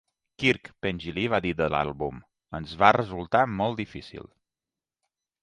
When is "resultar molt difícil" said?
2.99-4.29